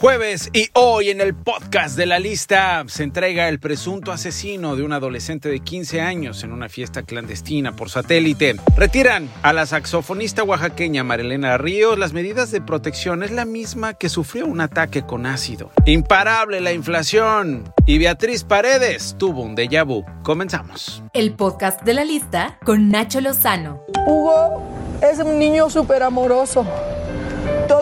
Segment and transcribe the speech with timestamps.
[0.00, 4.84] Jueves y hoy en el podcast de la lista se entrega el presunto asesino de
[4.84, 8.54] un adolescente de 15 años en una fiesta clandestina por satélite.
[8.76, 11.98] Retiran a la saxofonista oaxaqueña Marilena Ríos.
[11.98, 15.72] Las medidas de protección es la misma que sufrió un ataque con ácido.
[15.84, 17.64] Imparable la inflación.
[17.84, 20.04] Y Beatriz Paredes tuvo un déjà vu.
[20.22, 21.02] Comenzamos.
[21.12, 23.82] El podcast de la lista con Nacho Lozano.
[24.06, 24.62] Hugo
[25.02, 26.64] es un niño súper amoroso.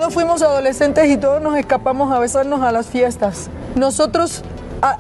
[0.07, 3.51] Todos fuimos adolescentes y todos nos escapamos a besarnos a las fiestas.
[3.75, 4.45] Nosotros
[4.81, 4.99] a,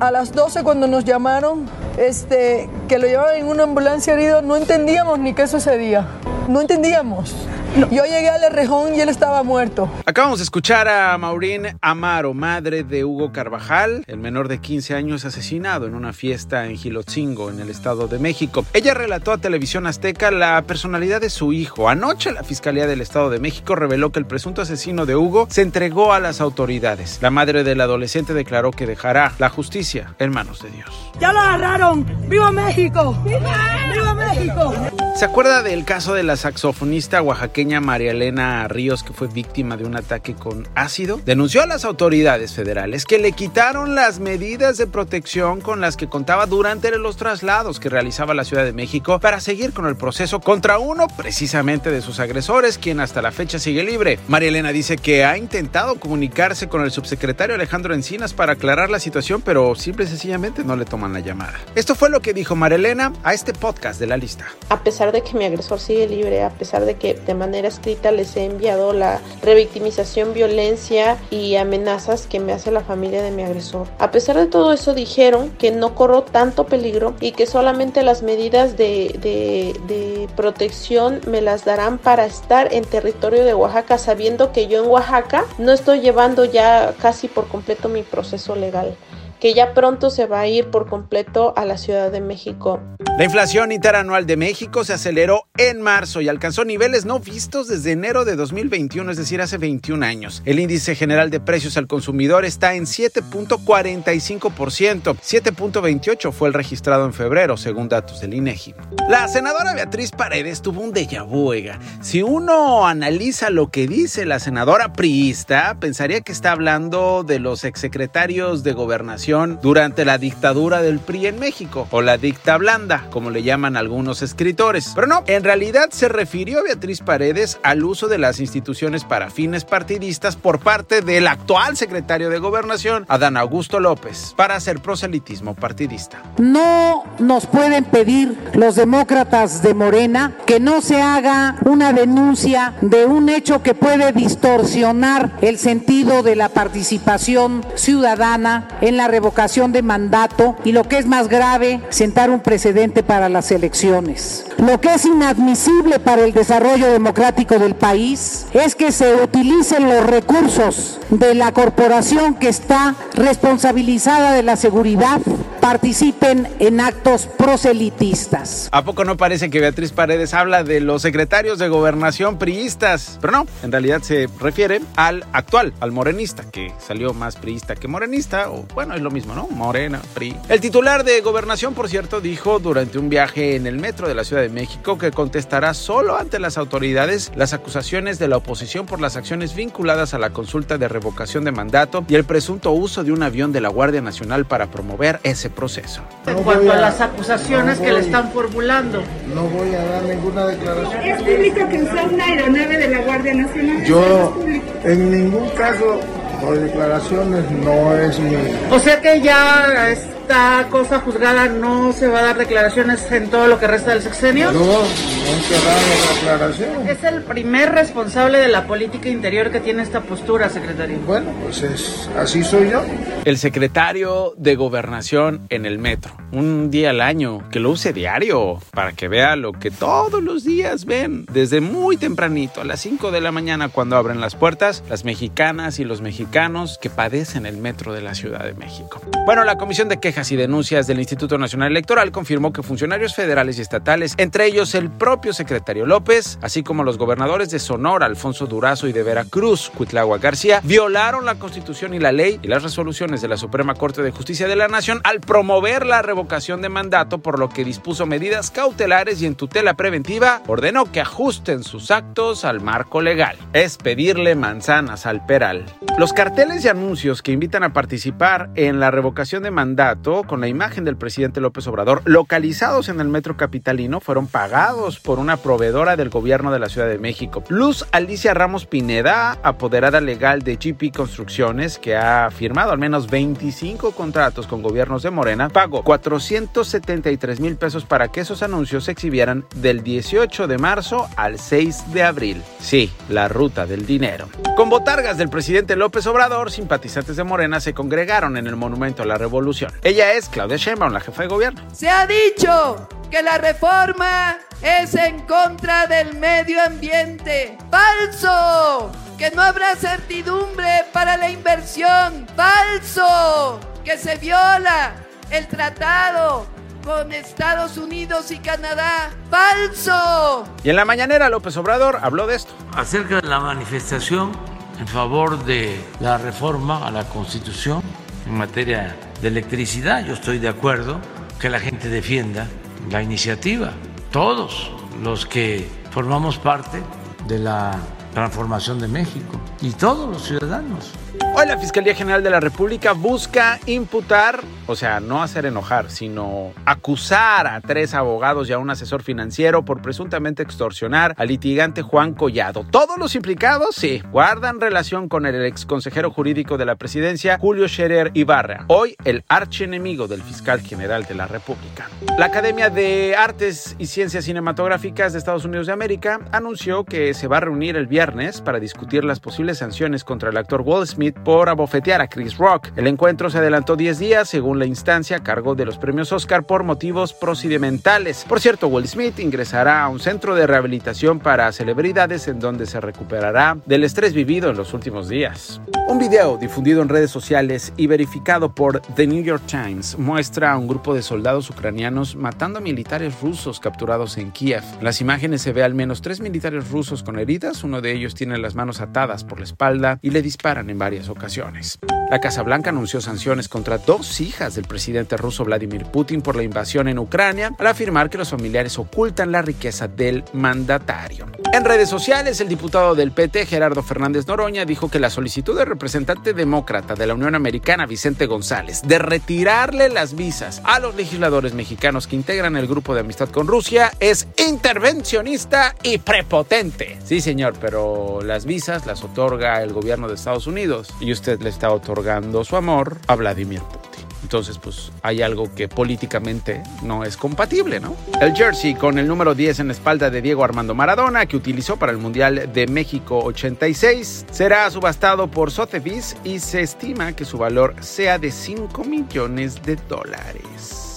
[0.00, 1.66] a las 12 cuando nos llamaron
[1.98, 6.06] este, que lo llevaban en una ambulancia herido, no entendíamos ni qué sucedía.
[6.48, 7.34] No entendíamos.
[7.76, 9.90] Yo llegué al Errejón y él estaba muerto.
[10.04, 15.24] Acabamos de escuchar a Maureen Amaro, madre de Hugo Carvajal, el menor de 15 años
[15.24, 18.64] asesinado en una fiesta en Gilotzingo, en el Estado de México.
[18.72, 21.88] Ella relató a Televisión Azteca la personalidad de su hijo.
[21.88, 25.62] Anoche la Fiscalía del Estado de México reveló que el presunto asesino de Hugo se
[25.62, 27.18] entregó a las autoridades.
[27.22, 30.90] La madre del adolescente declaró que dejará la justicia en manos de Dios.
[31.20, 32.06] ¡Ya lo agarraron!
[32.28, 33.16] ¡Viva México!
[33.24, 34.74] ¡Viva México!
[35.18, 39.84] ¿Se acuerda del caso de la saxofonista oaxaqueña María Elena Ríos que fue víctima de
[39.84, 41.20] un ataque con ácido?
[41.26, 46.08] Denunció a las autoridades federales que le quitaron las medidas de protección con las que
[46.08, 50.38] contaba durante los traslados que realizaba la Ciudad de México para seguir con el proceso
[50.38, 54.20] contra uno precisamente de sus agresores, quien hasta la fecha sigue libre.
[54.28, 59.00] María Elena dice que ha intentado comunicarse con el subsecretario Alejandro Encinas para aclarar la
[59.00, 61.58] situación, pero simple y sencillamente no le toman la llamada.
[61.74, 64.46] Esto fue lo que dijo María Elena a este podcast de la lista.
[64.68, 68.10] A pesar de que mi agresor sigue libre, a pesar de que de manera escrita
[68.10, 73.42] les he enviado la revictimización, violencia y amenazas que me hace la familia de mi
[73.42, 73.86] agresor.
[73.98, 78.22] A pesar de todo eso dijeron que no corro tanto peligro y que solamente las
[78.22, 84.82] medidas de, protección me las darán para estar en territorio de Oaxaca, sabiendo que yo
[84.82, 88.96] en Oaxaca no estoy llevando ya casi por completo mi proceso legal
[89.40, 92.80] que ya pronto se va a ir por completo a la Ciudad de México.
[93.18, 97.92] La inflación interanual de México se aceleró en marzo y alcanzó niveles no vistos desde
[97.92, 100.42] enero de 2021, es decir, hace 21 años.
[100.44, 107.12] El índice general de precios al consumidor está en 7.45%, 7.28 fue el registrado en
[107.12, 108.74] febrero, según datos del INEGI.
[109.08, 111.78] La senadora Beatriz Paredes tuvo un déjà vu, oiga.
[112.00, 117.64] Si uno analiza lo que dice la senadora priista, pensaría que está hablando de los
[117.64, 119.27] exsecretarios de gobernación
[119.60, 124.22] durante la dictadura del PRI en México, o la dicta blanda, como le llaman algunos
[124.22, 124.92] escritores.
[124.94, 129.66] Pero no, en realidad se refirió Beatriz Paredes al uso de las instituciones para fines
[129.66, 136.22] partidistas por parte del actual secretario de gobernación, Adán Augusto López, para hacer proselitismo partidista.
[136.38, 143.04] No nos pueden pedir los demócratas de Morena que no se haga una denuncia de
[143.04, 149.82] un hecho que puede distorsionar el sentido de la participación ciudadana en la revocación de
[149.82, 154.44] mandato y lo que es más grave, sentar un precedente para las elecciones.
[154.58, 160.06] Lo que es inadmisible para el desarrollo democrático del país es que se utilicen los
[160.06, 165.20] recursos de la corporación que está responsabilizada de la seguridad
[165.60, 168.68] participen en actos proselitistas.
[168.72, 173.18] ¿A poco no parece que Beatriz Paredes habla de los secretarios de gobernación priistas?
[173.20, 177.88] Pero no, en realidad se refiere al actual, al morenista, que salió más priista que
[177.88, 179.48] morenista, o bueno, es lo mismo, ¿no?
[179.48, 180.36] Morena, PRI.
[180.48, 184.24] El titular de gobernación, por cierto, dijo durante un viaje en el metro de la
[184.24, 189.00] Ciudad de México que contestará solo ante las autoridades las acusaciones de la oposición por
[189.00, 193.12] las acciones vinculadas a la consulta de revocación de mandato y el presunto uso de
[193.12, 196.02] un avión de la Guardia Nacional para promover ese proceso.
[196.26, 199.02] En cuanto a las acusaciones no que le están formulando.
[199.34, 201.02] No voy a dar ninguna declaración.
[201.02, 203.84] ¿Es público que usó una aeronave de la Guardia Nacional?
[203.84, 204.38] Yo,
[204.84, 206.00] en ningún caso,
[206.40, 208.36] por declaraciones, no es mi...
[208.70, 209.92] O sea que ya
[210.28, 214.02] esta cosa juzgada no se va a dar declaraciones en todo lo que resta del
[214.02, 214.52] sexenio.
[214.52, 216.86] No, no se da declaración.
[216.86, 220.98] Es el primer responsable de la política interior que tiene esta postura, secretario.
[221.06, 222.82] Bueno, pues es, así soy yo.
[223.24, 228.60] El secretario de gobernación en el metro, un día al año, que lo use diario
[228.72, 233.10] para que vea lo que todos los días ven, desde muy tempranito, a las 5
[233.12, 237.56] de la mañana cuando abren las puertas, las mexicanas y los mexicanos que padecen el
[237.56, 239.00] metro de la Ciudad de México.
[239.24, 243.56] Bueno, la Comisión de Quejas y denuncias del Instituto Nacional Electoral confirmó que funcionarios federales
[243.58, 248.46] y estatales, entre ellos el propio secretario López, así como los gobernadores de Sonora, Alfonso
[248.46, 253.22] Durazo y de Veracruz, Cuitlagua García, violaron la Constitución y la ley y las resoluciones
[253.22, 257.18] de la Suprema Corte de Justicia de la Nación al promover la revocación de mandato,
[257.18, 262.44] por lo que dispuso medidas cautelares y en tutela preventiva ordenó que ajusten sus actos
[262.44, 263.36] al marco legal.
[263.52, 265.64] Es pedirle manzanas al peral.
[265.96, 270.48] Los carteles y anuncios que invitan a participar en la revocación de mandato con la
[270.48, 275.96] imagen del presidente López Obrador, localizados en el metro capitalino, fueron pagados por una proveedora
[275.96, 277.44] del gobierno de la Ciudad de México.
[277.48, 283.92] Luz Alicia Ramos Pineda, apoderada legal de GP Construcciones, que ha firmado al menos 25
[283.92, 289.44] contratos con gobiernos de Morena, pagó 473 mil pesos para que esos anuncios se exhibieran
[289.56, 292.42] del 18 de marzo al 6 de abril.
[292.60, 294.28] Sí, la ruta del dinero.
[294.56, 299.06] Con botargas del presidente López Obrador, simpatizantes de Morena se congregaron en el Monumento a
[299.06, 299.70] la Revolución.
[299.82, 301.62] Ella es Claudia Sheinbaum, la jefa de gobierno.
[301.72, 307.56] Se ha dicho que la reforma es en contra del medio ambiente.
[307.70, 308.90] ¡Falso!
[309.16, 312.26] Que no habrá certidumbre para la inversión.
[312.36, 313.58] ¡Falso!
[313.84, 314.94] Que se viola
[315.30, 316.46] el tratado
[316.84, 319.10] con Estados Unidos y Canadá.
[319.30, 320.46] ¡Falso!
[320.62, 322.52] Y en la mañanera López Obrador habló de esto.
[322.74, 324.32] Acerca de la manifestación
[324.78, 327.82] en favor de la reforma a la Constitución
[328.26, 330.04] en materia de electricidad.
[330.04, 331.00] Yo estoy de acuerdo
[331.38, 332.46] que la gente defienda
[332.90, 333.72] la iniciativa,
[334.10, 334.72] todos
[335.02, 336.82] los que formamos parte
[337.26, 337.78] de la
[338.14, 340.92] transformación de México y todos los ciudadanos.
[341.40, 346.50] Hoy la Fiscalía General de la República busca imputar, o sea, no hacer enojar, sino
[346.64, 352.14] acusar a tres abogados y a un asesor financiero por presuntamente extorsionar al litigante Juan
[352.14, 352.66] Collado.
[352.72, 357.68] Todos los implicados, sí, guardan relación con el ex consejero jurídico de la presidencia, Julio
[357.68, 361.88] Scherer Ibarra, hoy el archienemigo del fiscal general de la República.
[362.18, 367.28] La Academia de Artes y Ciencias Cinematográficas de Estados Unidos de América anunció que se
[367.28, 371.14] va a reunir el viernes para discutir las posibles sanciones contra el actor Wall Smith
[371.28, 372.68] por abofetear a Chris Rock.
[372.74, 376.44] El encuentro se adelantó 10 días, según la instancia, a cargo de los premios Oscar
[376.44, 378.24] por motivos procedimentales.
[378.26, 382.80] Por cierto, Will Smith ingresará a un centro de rehabilitación para celebridades en donde se
[382.80, 385.60] recuperará del estrés vivido en los últimos días.
[385.86, 390.56] Un video difundido en redes sociales y verificado por The New York Times muestra a
[390.56, 394.62] un grupo de soldados ucranianos matando a militares rusos capturados en Kiev.
[394.78, 398.14] En las imágenes se ve al menos tres militares rusos con heridas, uno de ellos
[398.14, 401.97] tiene las manos atadas por la espalda y le disparan en varias ocasiones ocasiones.
[402.10, 406.42] La Casa Blanca anunció sanciones contra dos hijas del presidente ruso Vladimir Putin por la
[406.42, 411.26] invasión en Ucrania al afirmar que los familiares ocultan la riqueza del mandatario.
[411.52, 415.66] En redes sociales, el diputado del PT, Gerardo Fernández Noroña, dijo que la solicitud del
[415.66, 421.52] representante demócrata de la Unión Americana, Vicente González, de retirarle las visas a los legisladores
[421.52, 426.98] mexicanos que integran el grupo de amistad con Rusia es intervencionista y prepotente.
[427.04, 431.50] Sí, señor, pero las visas las otorga el gobierno de Estados Unidos y usted le
[431.50, 431.97] está otorgando
[432.44, 434.06] su amor a Vladimir Putin.
[434.22, 437.96] Entonces, pues hay algo que políticamente no es compatible, ¿no?
[438.20, 441.76] El jersey con el número 10 en la espalda de Diego Armando Maradona, que utilizó
[441.76, 447.38] para el Mundial de México 86, será subastado por Sotheby's y se estima que su
[447.38, 450.87] valor sea de 5 millones de dólares.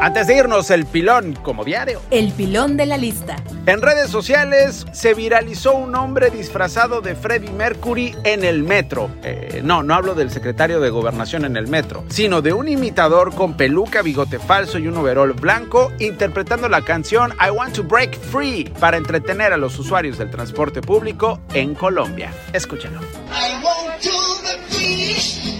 [0.00, 2.00] Antes de irnos, el pilón como diario.
[2.10, 3.36] El pilón de la lista.
[3.66, 9.10] En redes sociales se viralizó un hombre disfrazado de Freddie Mercury en el metro.
[9.22, 13.34] Eh, no, no hablo del secretario de gobernación en el metro, sino de un imitador
[13.34, 18.18] con peluca, bigote falso y un overol blanco interpretando la canción I Want to Break
[18.18, 22.32] Free para entretener a los usuarios del transporte público en Colombia.
[22.52, 23.00] Escúchenlo.
[23.00, 24.10] I want to
[24.42, 25.57] break free.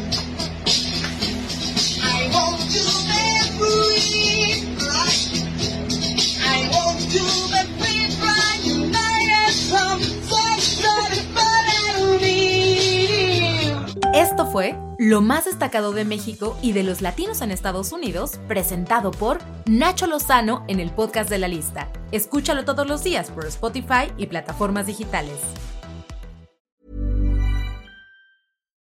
[14.14, 19.10] Esto fue lo más destacado de México y de los latinos en Estados Unidos, presentado
[19.10, 21.88] por Nacho Lozano en el podcast de la lista.
[22.10, 25.38] Escúchalo todos los días por Spotify y plataformas digitales.